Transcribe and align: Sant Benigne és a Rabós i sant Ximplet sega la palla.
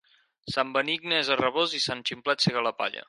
Sant 0.53 0.71
Benigne 0.77 1.19
és 1.25 1.29
a 1.29 1.37
Rabós 1.43 1.77
i 1.81 1.83
sant 1.85 2.03
Ximplet 2.11 2.47
sega 2.47 2.65
la 2.71 2.77
palla. 2.81 2.99